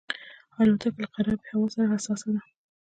[0.61, 2.41] الوتکه له خرابې هوا سره حساسه ده.